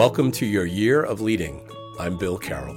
Welcome 0.00 0.32
to 0.32 0.46
your 0.46 0.64
year 0.64 1.02
of 1.02 1.20
leading. 1.20 1.60
I'm 1.98 2.16
Bill 2.16 2.38
Carroll. 2.38 2.74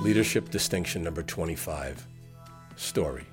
Leadership 0.00 0.48
distinction 0.48 1.02
number 1.02 1.22
25 1.22 2.08
Story. 2.76 3.26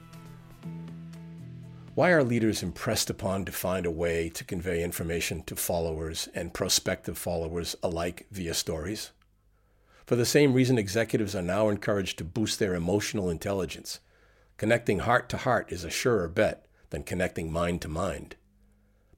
Why 1.95 2.09
are 2.09 2.21
leaders 2.21 2.61
impressed 2.61 3.09
upon 3.09 3.45
to 3.45 3.53
find 3.53 3.85
a 3.85 3.91
way 3.91 4.27
to 4.27 4.43
convey 4.43 4.83
information 4.83 5.41
to 5.43 5.55
followers 5.55 6.27
and 6.35 6.53
prospective 6.53 7.17
followers 7.17 7.77
alike 7.81 8.27
via 8.29 8.53
stories? 8.53 9.11
For 10.05 10.17
the 10.17 10.25
same 10.25 10.51
reason, 10.51 10.77
executives 10.77 11.33
are 11.33 11.41
now 11.41 11.69
encouraged 11.69 12.17
to 12.17 12.25
boost 12.25 12.59
their 12.59 12.75
emotional 12.75 13.29
intelligence. 13.29 14.01
Connecting 14.57 14.99
heart 14.99 15.29
to 15.29 15.37
heart 15.37 15.71
is 15.71 15.85
a 15.85 15.89
surer 15.89 16.27
bet 16.27 16.65
than 16.89 17.03
connecting 17.03 17.49
mind 17.49 17.81
to 17.83 17.87
mind. 17.87 18.35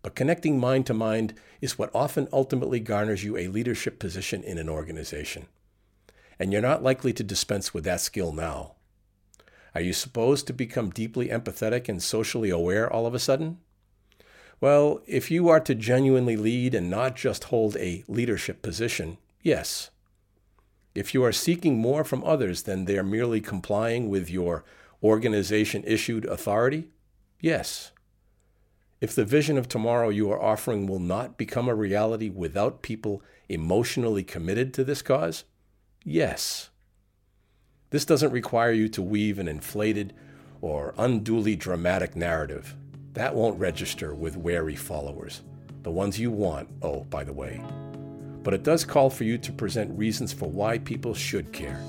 But 0.01 0.15
connecting 0.15 0.59
mind 0.59 0.87
to 0.87 0.93
mind 0.93 1.33
is 1.61 1.77
what 1.77 1.91
often 1.93 2.27
ultimately 2.33 2.79
garners 2.79 3.23
you 3.23 3.37
a 3.37 3.47
leadership 3.47 3.99
position 3.99 4.43
in 4.43 4.57
an 4.57 4.69
organization. 4.69 5.45
And 6.39 6.51
you're 6.51 6.61
not 6.61 6.83
likely 6.83 7.13
to 7.13 7.23
dispense 7.23 7.73
with 7.73 7.83
that 7.83 8.01
skill 8.01 8.33
now. 8.33 8.73
Are 9.75 9.81
you 9.81 9.93
supposed 9.93 10.47
to 10.47 10.53
become 10.53 10.89
deeply 10.89 11.29
empathetic 11.29 11.87
and 11.87 12.01
socially 12.01 12.49
aware 12.49 12.91
all 12.91 13.05
of 13.05 13.13
a 13.13 13.19
sudden? 13.19 13.59
Well, 14.59 15.01
if 15.07 15.31
you 15.31 15.49
are 15.49 15.59
to 15.61 15.73
genuinely 15.73 16.35
lead 16.35 16.75
and 16.75 16.89
not 16.89 17.15
just 17.15 17.45
hold 17.45 17.77
a 17.77 18.03
leadership 18.07 18.61
position, 18.61 19.17
yes. 19.41 19.89
If 20.93 21.13
you 21.13 21.23
are 21.23 21.31
seeking 21.31 21.77
more 21.77 22.03
from 22.03 22.23
others 22.23 22.63
than 22.63 22.85
they're 22.85 23.03
merely 23.03 23.39
complying 23.39 24.09
with 24.09 24.29
your 24.29 24.63
organization 25.01 25.83
issued 25.87 26.25
authority, 26.25 26.89
yes. 27.39 27.91
If 29.01 29.15
the 29.15 29.25
vision 29.25 29.57
of 29.57 29.67
tomorrow 29.67 30.09
you 30.09 30.31
are 30.31 30.39
offering 30.39 30.85
will 30.85 30.99
not 30.99 31.35
become 31.35 31.67
a 31.67 31.73
reality 31.73 32.29
without 32.29 32.83
people 32.83 33.23
emotionally 33.49 34.23
committed 34.23 34.75
to 34.75 34.83
this 34.83 35.01
cause, 35.01 35.43
yes. 36.03 36.69
This 37.89 38.05
doesn't 38.05 38.31
require 38.31 38.71
you 38.71 38.87
to 38.89 39.01
weave 39.01 39.39
an 39.39 39.47
inflated 39.47 40.13
or 40.61 40.93
unduly 40.99 41.55
dramatic 41.55 42.15
narrative. 42.15 42.75
That 43.13 43.33
won't 43.33 43.59
register 43.59 44.13
with 44.13 44.37
wary 44.37 44.75
followers, 44.75 45.41
the 45.81 45.89
ones 45.89 46.19
you 46.19 46.29
want, 46.29 46.69
oh, 46.83 47.03
by 47.05 47.23
the 47.23 47.33
way. 47.33 47.59
But 48.43 48.53
it 48.53 48.61
does 48.61 48.85
call 48.85 49.09
for 49.09 49.23
you 49.23 49.39
to 49.39 49.51
present 49.51 49.97
reasons 49.97 50.31
for 50.31 50.47
why 50.47 50.77
people 50.77 51.15
should 51.15 51.51
care, 51.51 51.81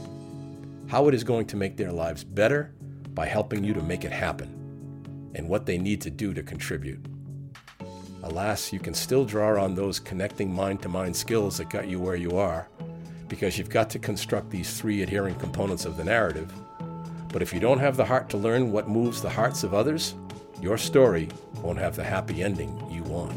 how 0.86 1.08
it 1.08 1.14
is 1.14 1.24
going 1.24 1.44
to 1.48 1.58
make 1.58 1.77
their 1.77 1.92
lives 1.92 2.24
better 2.24 2.72
by 3.12 3.27
helping 3.27 3.62
you 3.62 3.74
to 3.74 3.83
make 3.83 4.06
it 4.06 4.12
happen, 4.12 4.61
and 5.34 5.48
what 5.48 5.66
they 5.66 5.78
need 5.78 6.00
to 6.02 6.11
do 6.11 6.34
to 6.34 6.42
contribute. 6.42 7.05
Alas, 8.22 8.72
you 8.72 8.78
can 8.78 8.94
still 8.94 9.25
draw 9.25 9.62
on 9.62 9.74
those 9.74 9.98
connecting 9.98 10.52
mind 10.55 10.80
to 10.83 10.89
mind 10.89 11.16
skills 11.16 11.58
that 11.58 11.70
got 11.70 11.89
you 11.89 11.98
where 11.98 12.16
you 12.16 12.36
are 12.36 12.69
because 13.28 13.56
you've 13.56 13.70
got 13.70 13.89
to 13.91 13.98
construct 13.98 14.50
these 14.50 14.78
three 14.78 15.02
adhering 15.02 15.34
components 15.36 15.84
of 15.86 15.97
the 15.97 16.05
narrative. 16.05 16.52
But 17.33 17.41
if 17.41 17.52
you 17.52 17.61
don't 17.61 17.78
have 17.78 17.97
the 17.97 18.05
heart 18.05 18.28
to 18.30 18.36
learn 18.36 18.70
what 18.70 18.89
moves 18.89 19.22
the 19.22 19.30
hearts 19.30 19.64
of 19.64 19.72
others, 19.72 20.14
your 20.61 20.77
story 20.77 21.28
won't 21.62 21.78
have 21.78 21.96
the 21.96 22.05
happy 22.05 22.42
ending 22.42 22.78
you 22.91 23.02
want. 23.05 23.36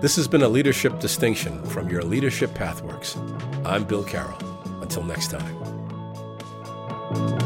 This 0.00 0.16
has 0.16 0.26
been 0.26 0.42
a 0.42 0.48
leadership 0.48 0.98
distinction 0.98 1.62
from 1.66 1.88
your 1.88 2.02
Leadership 2.02 2.50
Pathworks. 2.50 3.16
I'm 3.64 3.84
Bill 3.84 4.02
Carroll. 4.02 4.38
Until 4.80 5.04
next 5.04 5.30
time. 5.30 5.71
Thank 7.14 7.32
you 7.32 7.41